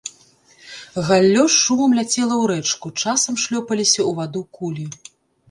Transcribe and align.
Галлё 1.09 1.43
з 1.47 1.51
шумам 1.63 1.91
ляцела 1.99 2.35
ў 2.39 2.41
рэчку, 2.53 2.87
часам 3.05 3.39
шлёпаліся 3.45 3.97
ў 3.99 4.11
ваду 4.23 4.41
кулі. 4.59 4.89